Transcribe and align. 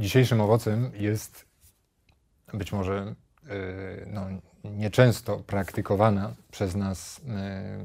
dzisiejszym 0.00 0.40
owocem 0.40 0.90
jest 0.94 1.44
być 2.54 2.72
może 2.72 3.14
no, 4.06 4.26
nieczęsto 4.64 5.36
praktykowana 5.36 6.34
przez 6.50 6.74
nas 6.74 7.20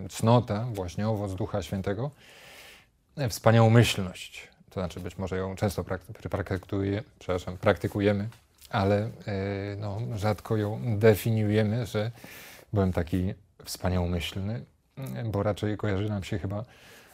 cnota, 0.10 0.68
właśnie 0.74 1.08
owoc 1.10 1.34
Ducha 1.34 1.62
Świętego, 1.62 2.12
wspaniałomyślność. 3.30 4.48
To 4.70 4.80
znaczy 4.80 5.00
być 5.00 5.18
może 5.18 5.38
ją 5.38 5.56
często 5.56 5.84
praktykuje, 6.30 7.04
przepraszam, 7.20 7.58
praktykujemy, 7.58 8.30
ale 8.70 9.10
no, 9.78 9.98
rzadko 10.16 10.58
ją 10.58 11.00
definiujemy, 11.00 11.86
że 11.86 12.12
byłem 12.74 12.94
taki 12.94 13.34
wspaniałomyślny, 13.64 14.66
bo 15.26 15.44
raczej 15.44 15.78
kojarzy 15.78 16.10
nam 16.10 16.24
się 16.24 16.40
chyba 16.40 16.66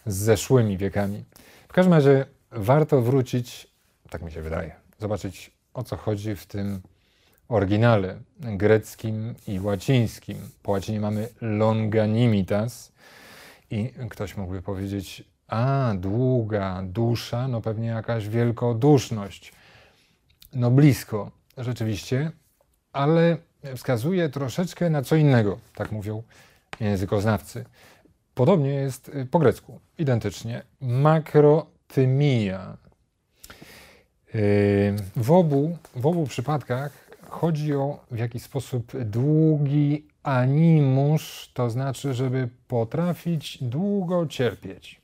z 0.05 0.16
zeszłymi 0.16 0.77
wiekami. 0.77 1.23
W 1.68 1.73
każdym 1.73 1.94
razie 1.94 2.26
warto 2.52 3.02
wrócić, 3.02 3.68
tak 4.09 4.22
mi 4.22 4.31
się 4.31 4.41
wydaje, 4.41 4.76
zobaczyć 5.02 5.52
o 5.73 5.84
co 5.84 5.98
chodzi 5.98 6.36
w 6.36 6.46
tym 6.46 6.82
oryginale 7.50 8.20
greckim 8.40 9.36
i 9.48 9.59
łacińskim. 9.59 10.38
Po 10.64 10.72
łacinie 10.72 11.00
mamy 11.00 11.30
longanimitas 11.42 12.92
i 13.72 13.94
ktoś 14.09 14.38
mógłby 14.38 14.62
powiedzieć, 14.62 15.23
a 15.48 15.94
długa 15.98 16.84
dusza, 16.84 17.48
no 17.48 17.62
pewnie 17.62 17.88
jakaś 17.88 18.28
wielkoduszność. 18.28 19.54
No 20.54 20.72
blisko, 20.72 21.31
rzeczywiście, 21.58 22.31
ale 22.94 23.38
wskazuje 23.76 24.30
troszeczkę 24.30 24.90
na 24.90 25.02
co 25.02 25.16
innego, 25.16 25.59
tak 25.76 25.92
mówią 25.92 26.23
językoznawcy. 26.80 27.66
Podobnie 28.34 28.70
jest 28.70 29.12
po 29.31 29.40
grecku, 29.40 29.80
identycznie. 29.98 30.64
Makrotymia. 30.81 32.78
W 35.16 35.32
obu, 35.32 35.78
w 35.96 36.06
obu 36.06 36.28
przypadkach 36.28 36.92
chodzi 37.30 37.74
o 37.74 38.00
w 38.12 38.18
jakiś 38.18 38.44
sposób 38.44 38.92
długi 39.06 40.06
animusz, 40.24 41.52
to 41.54 41.70
znaczy, 41.70 42.14
żeby 42.14 42.50
potrafić 42.68 43.58
długo 43.64 44.28
cierpieć. 44.28 45.02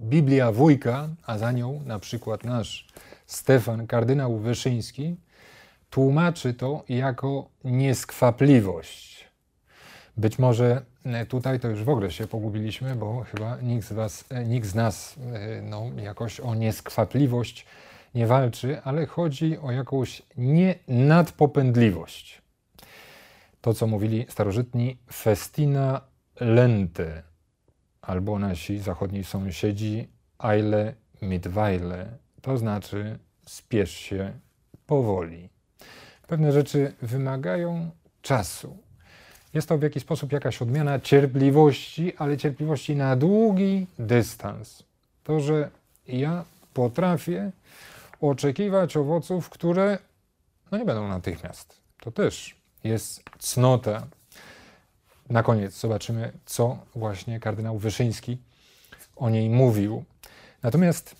Biblia 0.00 0.52
Wójka, 0.52 1.08
a 1.26 1.38
za 1.38 1.52
nią 1.52 1.80
na 1.86 1.98
przykład 1.98 2.44
nasz 2.44 2.88
Stefan, 3.26 3.86
kardynał 3.86 4.38
Wyszyński, 4.38 5.16
tłumaczy 5.90 6.54
to 6.54 6.84
jako 6.88 7.48
nieskwapliwość. 7.64 9.19
Być 10.20 10.38
może 10.38 10.82
e, 11.04 11.26
tutaj 11.26 11.60
to 11.60 11.68
już 11.68 11.84
w 11.84 11.88
ogóle 11.88 12.10
się 12.10 12.26
pogubiliśmy, 12.26 12.96
bo 12.96 13.24
chyba 13.24 13.60
nikt 13.60 13.86
z, 13.86 13.92
was, 13.92 14.24
e, 14.30 14.44
nikt 14.44 14.66
z 14.66 14.74
nas 14.74 15.16
e, 15.32 15.62
no, 15.62 15.90
jakoś 16.02 16.40
o 16.40 16.54
nieskwapliwość 16.54 17.66
nie 18.14 18.26
walczy, 18.26 18.80
ale 18.84 19.06
chodzi 19.06 19.58
o 19.58 19.70
jakąś 19.70 20.22
nienadpopędliwość. 20.36 22.42
To, 23.60 23.74
co 23.74 23.86
mówili 23.86 24.26
starożytni, 24.28 24.98
festina 25.12 26.00
lente, 26.40 27.22
albo 28.02 28.38
nasi 28.38 28.78
zachodni 28.78 29.24
sąsiedzi, 29.24 30.08
eile 30.44 30.94
mitweile, 31.22 32.18
to 32.42 32.58
znaczy 32.58 33.18
spiesz 33.46 33.90
się 33.90 34.32
powoli. 34.86 35.48
Pewne 36.26 36.52
rzeczy 36.52 36.92
wymagają 37.02 37.90
czasu. 38.22 38.89
Jest 39.54 39.68
to 39.68 39.78
w 39.78 39.82
jakiś 39.82 40.02
sposób 40.02 40.32
jakaś 40.32 40.62
odmiana 40.62 41.00
cierpliwości, 41.00 42.16
ale 42.16 42.36
cierpliwości 42.36 42.96
na 42.96 43.16
długi 43.16 43.86
dystans. 43.98 44.82
To, 45.24 45.40
że 45.40 45.70
ja 46.08 46.44
potrafię 46.74 47.50
oczekiwać 48.20 48.96
owoców, 48.96 49.50
które 49.50 49.98
no 50.72 50.78
nie 50.78 50.84
będą 50.84 51.08
natychmiast. 51.08 51.80
To 52.00 52.12
też 52.12 52.56
jest 52.84 53.22
cnota. 53.38 54.06
Na 55.30 55.42
koniec 55.42 55.80
zobaczymy, 55.80 56.32
co 56.46 56.78
właśnie 56.94 57.40
kardynał 57.40 57.78
Wyszyński 57.78 58.38
o 59.16 59.30
niej 59.30 59.50
mówił. 59.50 60.04
Natomiast 60.62 61.16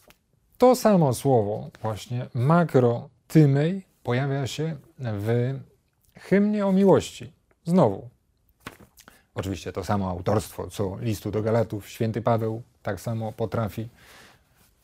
to 0.58 0.76
samo 0.76 1.14
słowo, 1.14 1.70
właśnie 1.82 2.26
makrotymej, 2.34 3.82
pojawia 4.02 4.46
się 4.46 4.76
w 4.98 5.58
hymnie 6.18 6.66
o 6.66 6.72
miłości. 6.72 7.32
Znowu. 7.64 8.08
Oczywiście 9.34 9.72
to 9.72 9.84
samo 9.84 10.10
autorstwo, 10.10 10.70
co 10.70 10.96
listu 11.00 11.30
do 11.30 11.42
Galatów. 11.42 11.88
Święty 11.88 12.22
Paweł 12.22 12.62
tak 12.82 13.00
samo 13.00 13.32
potrafi 13.32 13.88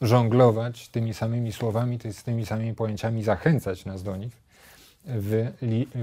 żonglować 0.01 0.89
tymi 0.89 1.15
samymi 1.15 1.53
słowami, 1.53 1.99
tymi 2.25 2.47
samymi 2.47 2.75
pojęciami, 2.75 3.23
zachęcać 3.23 3.85
nas 3.85 4.03
do 4.03 4.17
nich 4.17 4.33
w 5.05 5.53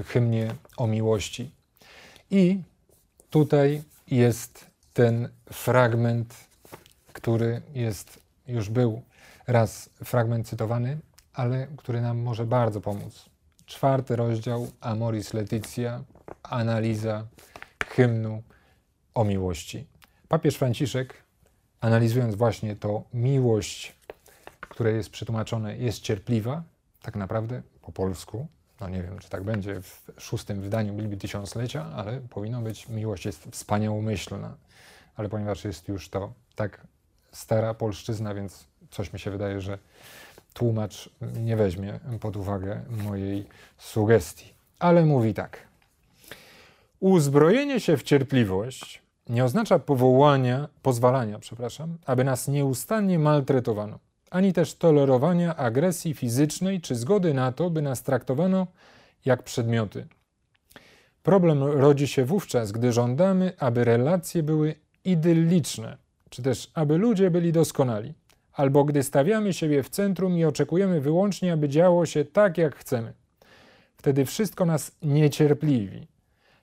hymnie 0.08 0.56
o 0.78 0.88
miłości. 0.88 1.52
I 2.32 2.62
tutaj 3.30 3.84
jest 4.08 4.66
ten 4.94 5.30
fragment, 5.52 6.36
który 7.14 7.62
jest, 7.74 8.20
już 8.48 8.70
był 8.70 9.02
raz 9.48 9.90
fragment 10.04 10.48
cytowany, 10.48 10.98
ale 11.34 11.68
który 11.78 12.02
nam 12.02 12.18
może 12.18 12.46
bardzo 12.46 12.82
pomóc. 12.82 13.26
Czwarty 13.66 14.16
rozdział 14.16 14.68
Amoris 14.82 15.34
Leticia, 15.34 16.04
analiza 16.44 17.26
hymnu 17.96 18.44
o 19.14 19.24
miłości. 19.24 19.88
Papież 20.28 20.56
Franciszek, 20.56 21.14
analizując 21.82 22.36
właśnie 22.36 22.76
to 22.76 23.04
miłość, 23.14 23.96
które 24.62 24.92
jest 24.92 25.10
przetłumaczone, 25.10 25.78
jest 25.78 26.00
cierpliwa, 26.02 26.64
tak 27.02 27.16
naprawdę 27.16 27.62
po 27.82 27.92
polsku. 27.92 28.48
No 28.82 28.90
nie 28.90 29.04
wiem, 29.04 29.20
czy 29.20 29.30
tak 29.30 29.44
będzie 29.44 29.82
w 29.82 30.12
szóstym 30.18 30.62
wydaniu 30.62 30.94
Biblii 30.94 31.18
Tysiąclecia, 31.18 31.86
ale 31.96 32.22
powinno 32.22 32.62
być 32.62 32.90
miłość 32.90 33.26
jest 33.26 33.44
wspaniałomyślna. 33.52 34.56
Ale 35.16 35.30
ponieważ 35.30 35.66
jest 35.66 35.88
już 35.88 36.10
to 36.10 36.34
tak 36.56 36.88
stara 37.32 37.74
polszczyzna, 37.74 38.34
więc 38.34 38.68
coś 38.92 39.14
mi 39.14 39.20
się 39.20 39.32
wydaje, 39.32 39.62
że 39.62 39.78
tłumacz 40.54 41.10
nie 41.22 41.56
weźmie 41.56 42.00
pod 42.20 42.38
uwagę 42.38 42.82
mojej 42.90 43.48
sugestii. 43.78 44.54
Ale 44.80 45.06
mówi 45.06 45.34
tak. 45.34 45.73
Uzbrojenie 47.04 47.80
się 47.80 47.98
w 47.98 48.04
cierpliwość 48.04 49.02
nie 49.30 49.44
oznacza 49.44 49.80
powołania, 49.80 50.70
pozwalania, 50.82 51.40
przepraszam, 51.40 51.98
aby 52.06 52.24
nas 52.24 52.48
nieustannie 52.48 53.20
maltretowano, 53.20 54.00
ani 54.32 54.54
też 54.54 54.76
tolerowania 54.76 55.56
agresji 55.56 56.14
fizycznej 56.14 56.82
czy 56.82 56.96
zgody 56.96 57.34
na 57.34 57.52
to, 57.52 57.70
by 57.70 57.82
nas 57.82 58.04
traktowano 58.04 58.68
jak 59.26 59.44
przedmioty. 59.44 60.08
Problem 61.24 61.64
rodzi 61.64 62.08
się 62.08 62.26
wówczas, 62.26 62.72
gdy 62.72 62.92
żądamy, 62.92 63.54
aby 63.60 63.84
relacje 63.84 64.44
były 64.44 64.76
idylliczne, 65.06 65.98
czy 66.30 66.42
też 66.42 66.72
aby 66.74 66.98
ludzie 66.98 67.32
byli 67.32 67.52
doskonali 67.52 68.14
albo 68.54 68.84
gdy 68.84 69.04
stawiamy 69.04 69.54
siebie 69.54 69.84
w 69.84 69.90
centrum 69.90 70.38
i 70.38 70.46
oczekujemy 70.46 71.02
wyłącznie, 71.02 71.54
aby 71.54 71.70
działo 71.70 72.06
się 72.06 72.26
tak, 72.26 72.58
jak 72.58 72.76
chcemy. 72.76 73.14
Wtedy 73.98 74.26
wszystko 74.26 74.66
nas 74.66 74.92
niecierpliwi. 75.02 76.13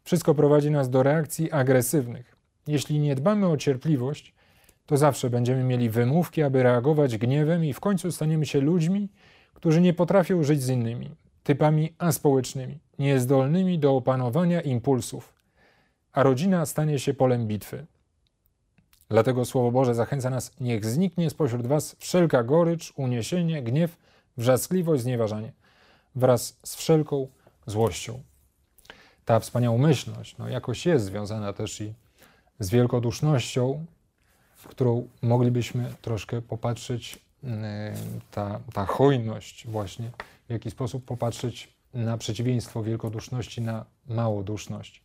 Wszystko 0.05 0.35
prowadzi 0.35 0.71
nas 0.71 0.91
do 0.91 1.03
reakcji 1.03 1.51
agresywnych. 1.51 2.37
Jeśli 2.67 2.99
nie 2.99 3.15
dbamy 3.15 3.47
o 3.47 3.57
cierpliwość, 3.57 4.35
to 4.87 4.97
zawsze 4.97 5.31
będziemy 5.31 5.65
mieli 5.65 5.91
wymówki, 5.91 6.43
aby 6.43 6.63
reagować 6.63 7.19
gniewem 7.19 7.65
i 7.65 7.73
w 7.73 7.81
końcu 7.81 8.13
staniemy 8.13 8.47
się 8.47 8.61
ludźmi, 8.61 9.09
którzy 9.55 9.81
nie 9.81 9.93
potrafią 9.95 10.43
żyć 10.43 10.63
z 10.63 10.69
innymi, 10.69 11.11
typami 11.43 11.95
aspołecznymi, 11.99 12.79
niezdolnymi 12.99 13.79
do 13.79 13.97
opanowania 13.97 14.61
impulsów, 14.61 15.35
a 16.13 16.23
rodzina 16.23 16.67
stanie 16.67 16.99
się 16.99 17.15
polem 17.15 17.47
bitwy. 17.47 17.87
Dlatego 19.09 19.45
Słowo 19.45 19.71
Boże 19.71 19.95
zachęca 19.95 20.31
nas, 20.31 20.53
niech 20.61 20.85
zniknie 20.85 21.31
spośród 21.31 21.67
was 21.67 21.97
wszelka 21.99 22.43
gorycz, 22.43 22.93
uniesienie, 22.97 23.63
gniew, 23.63 23.97
wrzaskliwość, 24.37 25.03
znieważanie, 25.03 25.53
wraz 26.15 26.59
z 26.65 26.77
wszelką 26.77 27.29
złością. 27.67 28.23
Ta 29.25 29.41
wspaniałomyślność 29.41 30.39
no, 30.39 30.49
jakoś 30.49 30.87
jest 30.87 31.05
związana 31.05 31.53
też 31.53 31.81
i 31.81 31.95
z 32.59 32.71
wielkodusznością, 32.71 33.87
którą 34.65 35.09
moglibyśmy 35.23 35.93
troszkę 36.03 36.43
popatrzeć, 36.43 37.19
ta, 38.31 38.61
ta 38.73 38.87
hojność 38.87 39.67
właśnie, 39.67 40.11
w 40.49 40.53
jaki 40.53 40.71
sposób 40.71 41.05
popatrzeć 41.05 41.73
na 41.95 42.19
przeciwieństwo 42.19 42.83
wielkoduszności, 42.83 43.61
na 43.61 43.85
małoduszność 44.07 45.03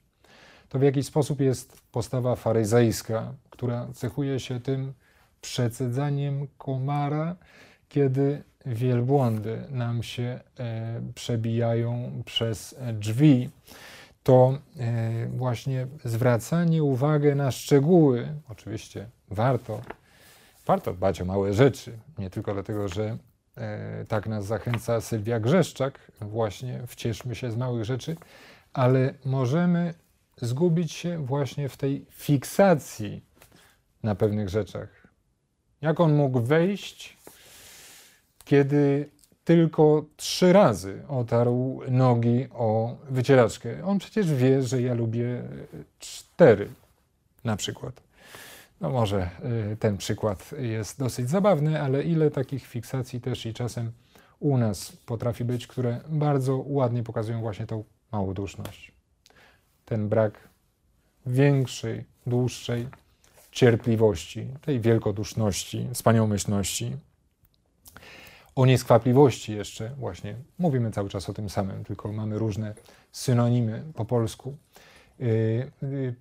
to 0.69 0.79
w 0.79 0.83
jakiś 0.83 1.05
sposób 1.05 1.41
jest 1.41 1.81
postawa 1.91 2.35
faryzejska, 2.35 3.33
która 3.49 3.87
cechuje 3.93 4.39
się 4.39 4.59
tym 4.59 4.93
przecedzaniem 5.41 6.47
komara, 6.57 7.35
kiedy 7.89 8.43
wielbłądy 8.65 9.63
nam 9.69 10.03
się 10.03 10.39
e, 10.59 11.01
przebijają 11.15 12.23
przez 12.25 12.75
drzwi. 12.93 13.49
To 14.25 14.57
e, 14.79 15.27
właśnie 15.27 15.87
zwracanie 16.03 16.83
uwagi 16.83 17.27
na 17.35 17.51
szczegóły, 17.51 18.33
oczywiście 18.49 19.09
warto, 19.29 19.81
warto 20.65 20.93
dbać 20.93 21.21
o 21.21 21.25
małe 21.25 21.53
rzeczy, 21.53 21.97
nie 22.17 22.29
tylko 22.29 22.53
dlatego, 22.53 22.87
że 22.87 23.17
e, 23.57 24.05
tak 24.05 24.27
nas 24.27 24.45
zachęca 24.45 25.01
Sylwia 25.01 25.39
Grzeszczak, 25.39 26.11
właśnie 26.21 26.81
wcieszmy 26.87 27.35
się 27.35 27.51
z 27.51 27.57
małych 27.57 27.85
rzeczy, 27.85 28.15
ale 28.73 29.13
możemy 29.25 29.93
zgubić 30.37 30.91
się 30.91 31.25
właśnie 31.25 31.69
w 31.69 31.77
tej 31.77 32.05
fiksacji 32.09 33.21
na 34.03 34.15
pewnych 34.15 34.49
rzeczach. 34.49 35.07
Jak 35.81 35.99
on 35.99 36.15
mógł 36.15 36.39
wejść, 36.39 37.17
kiedy 38.45 39.09
tylko 39.45 40.05
trzy 40.17 40.53
razy 40.53 41.03
otarł 41.07 41.81
nogi 41.89 42.47
o 42.53 42.95
wycieraczkę? 43.09 43.85
On 43.85 43.99
przecież 43.99 44.33
wie, 44.33 44.63
że 44.63 44.81
ja 44.81 44.93
lubię 44.93 45.43
cztery 45.99 46.69
na 47.43 47.55
przykład. 47.55 48.01
No 48.81 48.89
może 48.89 49.29
y, 49.71 49.77
ten 49.77 49.97
przykład 49.97 50.51
jest 50.59 50.99
dosyć 50.99 51.29
zabawny, 51.29 51.81
ale 51.81 52.03
ile 52.03 52.31
takich 52.31 52.67
fiksacji 52.67 53.21
też 53.21 53.45
i 53.45 53.53
czasem 53.53 53.91
u 54.39 54.57
nas 54.57 54.91
potrafi 55.05 55.43
być, 55.43 55.67
które 55.67 56.01
bardzo 56.09 56.63
ładnie 56.67 57.03
pokazują 57.03 57.41
właśnie 57.41 57.67
tą 57.67 57.83
małoduszność. 58.11 58.91
Ten 59.85 60.09
brak 60.09 60.49
większej, 61.25 62.03
dłuższej 62.27 62.87
cierpliwości, 63.51 64.47
tej 64.61 64.79
wielkoduszności, 64.79 65.87
wspaniałomyślności. 65.93 66.97
O 68.55 68.65
nieskwapliwości 68.65 69.55
jeszcze 69.55 69.89
właśnie 69.89 70.35
mówimy 70.59 70.91
cały 70.91 71.09
czas 71.09 71.29
o 71.29 71.33
tym 71.33 71.49
samym, 71.49 71.83
tylko 71.83 72.11
mamy 72.11 72.39
różne 72.39 72.73
synonimy 73.11 73.83
po 73.93 74.05
polsku. 74.05 74.57
Y, 75.19 75.71
y, 75.83 76.15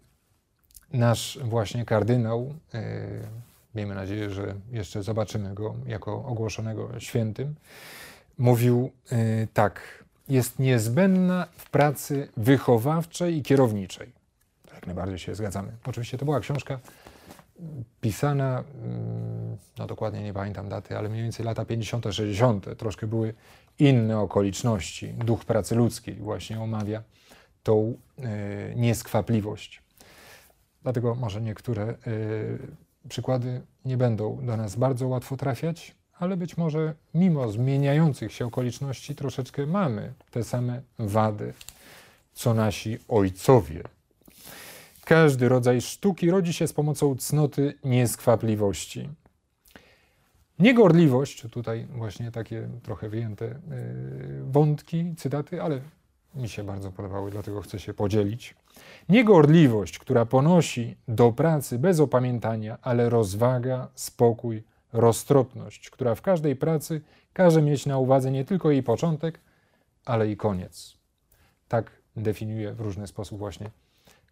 nasz 0.93 1.39
właśnie 1.45 1.85
kardynał, 1.85 2.55
y, 2.75 2.79
miejmy 3.75 3.95
nadzieję, 3.95 4.31
że 4.31 4.55
jeszcze 4.71 5.03
zobaczymy 5.03 5.55
go 5.55 5.75
jako 5.87 6.25
ogłoszonego 6.25 7.01
świętym, 7.01 7.55
mówił 8.39 8.91
tak, 9.53 10.05
jest 10.29 10.59
niezbędna 10.59 11.47
w 11.57 11.71
pracy 11.71 12.29
wychowawczej 12.37 13.37
i 13.37 13.43
kierowniczej. 13.43 14.13
Jak 14.75 14.87
najbardziej 14.87 15.19
się 15.19 15.35
zgadzamy. 15.35 15.73
Oczywiście 15.87 16.19
to 16.19 16.25
była 16.25 16.41
książka 16.41 16.79
pisana, 18.01 18.65
mm, 18.83 19.57
no 19.79 19.87
dokładnie 19.87 20.23
nie 20.23 20.33
pamiętam 20.33 20.69
daty, 20.69 20.99
ale 20.99 21.09
mniej 21.09 21.23
więcej 21.23 21.47
lata 21.47 21.65
50., 21.65 22.05
60., 22.13 22.75
troszkę 22.77 23.07
były 23.07 23.35
inne 23.79 24.19
okoliczności. 24.19 25.09
Duch 25.13 25.45
pracy 25.45 25.75
ludzkiej 25.75 26.15
właśnie 26.15 26.61
omawia 26.61 27.03
tą 27.63 27.95
y, 28.19 28.75
nieskwapliwość. 28.77 29.83
Dlatego 30.83 31.15
może 31.15 31.41
niektóre 31.41 31.95
y, 32.07 32.59
przykłady 33.09 33.63
nie 33.85 33.97
będą 33.97 34.47
do 34.47 34.57
nas 34.57 34.77
bardzo 34.77 35.09
łatwo 35.09 35.37
trafiać, 35.37 35.95
ale 36.19 36.37
być 36.37 36.57
może 36.57 36.95
mimo 37.15 37.49
zmieniających 37.49 38.33
się 38.33 38.47
okoliczności 38.47 39.15
troszeczkę 39.15 39.67
mamy 39.67 40.13
te 40.31 40.45
same 40.45 40.83
wady, 40.99 41.53
co 42.33 42.55
nasi 42.55 42.99
ojcowie 43.09 43.83
każdy 45.05 45.49
rodzaj 45.49 45.81
sztuki 45.81 46.31
rodzi 46.31 46.53
się 46.53 46.67
z 46.67 46.73
pomocą 46.73 47.17
cnoty 47.17 47.75
nieskwapliwości. 47.85 49.09
Niegorliwość, 50.59 51.43
tutaj 51.51 51.87
właśnie 51.91 52.31
takie 52.31 52.69
trochę 52.83 53.09
wyjęte 53.09 53.45
yy, 53.45 53.59
wątki, 54.45 55.15
cytaty, 55.17 55.63
ale 55.63 55.81
mi 56.35 56.49
się 56.49 56.65
bardzo 56.65 56.93
podobały, 56.93 57.31
dlatego 57.31 57.63
chcę 57.63 57.79
się 57.79 57.95
podzielić. 57.95 58.55
Niegorliwość, 59.09 59.99
która 59.99 60.27
ponosi 60.27 60.97
do 61.09 61.33
pracy 61.33 61.79
bez 61.79 62.01
opamiętania, 62.01 62.79
ale 62.83 63.09
rozwaga, 63.09 63.89
spokój, 63.95 64.63
roztropność, 64.93 65.91
która 65.91 66.15
w 66.15 66.23
każdej 66.23 66.57
pracy 66.57 67.01
każe 67.33 67.63
mieć 67.63 67.87
na 67.87 67.99
uwadze 67.99 68.31
nie 68.31 68.45
tylko 68.45 68.71
jej 68.71 68.83
początek, 68.83 69.41
ale 70.05 70.31
i 70.31 70.37
koniec. 70.37 70.97
Tak 71.69 71.91
definiuje 72.17 72.75
w 72.75 72.81
różny 72.81 73.07
sposób 73.07 73.39
właśnie 73.39 73.71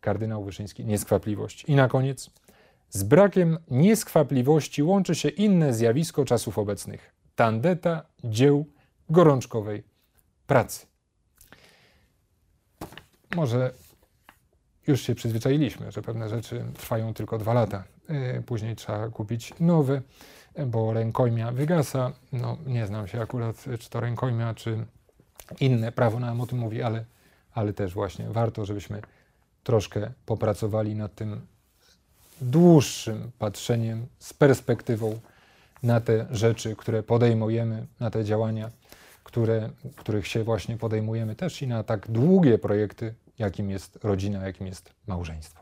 kardynał 0.02 0.44
Wyszyński, 0.44 0.84
nieskwapliwość. 0.84 1.64
I 1.64 1.74
na 1.74 1.88
koniec, 1.88 2.30
z 2.90 3.02
brakiem 3.02 3.58
nieskwapliwości 3.70 4.82
łączy 4.82 5.14
się 5.14 5.28
inne 5.28 5.74
zjawisko 5.74 6.24
czasów 6.24 6.58
obecnych 6.58 7.14
tandeta 7.34 8.02
dzieł 8.24 8.66
gorączkowej 9.10 9.82
pracy. 10.46 10.86
Może 13.36 13.72
już 14.86 15.00
się 15.00 15.14
przyzwyczailiśmy, 15.14 15.92
że 15.92 16.02
pewne 16.02 16.28
rzeczy 16.28 16.64
trwają 16.74 17.14
tylko 17.14 17.38
dwa 17.38 17.52
lata. 17.52 17.84
E, 18.08 18.42
później 18.42 18.76
trzeba 18.76 19.08
kupić 19.08 19.54
nowe, 19.60 20.02
bo 20.66 20.92
rękojmia 20.92 21.52
wygasa. 21.52 22.12
No, 22.32 22.56
nie 22.66 22.86
znam 22.86 23.08
się 23.08 23.20
akurat, 23.20 23.64
czy 23.78 23.90
to 23.90 24.00
rękojmia, 24.00 24.54
czy 24.54 24.86
inne 25.60 25.92
prawo 25.92 26.20
nam 26.20 26.40
o 26.40 26.46
tym 26.46 26.58
mówi, 26.58 26.82
ale, 26.82 27.04
ale 27.52 27.72
też 27.72 27.94
właśnie 27.94 28.28
warto, 28.28 28.64
żebyśmy 28.64 29.02
troszkę 29.64 30.12
popracowali 30.26 30.94
nad 30.94 31.14
tym 31.14 31.40
dłuższym 32.40 33.30
patrzeniem 33.38 34.06
z 34.18 34.32
perspektywą 34.32 35.20
na 35.82 36.00
te 36.00 36.26
rzeczy, 36.30 36.76
które 36.76 37.02
podejmujemy, 37.02 37.86
na 38.00 38.10
te 38.10 38.24
działania, 38.24 38.70
które, 39.24 39.70
których 39.96 40.26
się 40.26 40.44
właśnie 40.44 40.76
podejmujemy 40.76 41.36
też 41.36 41.62
i 41.62 41.66
na 41.66 41.82
tak 41.82 42.10
długie 42.10 42.58
projekty, 42.58 43.14
jakim 43.38 43.70
jest 43.70 43.98
rodzina, 44.02 44.46
jakim 44.46 44.66
jest 44.66 44.92
małżeństwo. 45.06 45.61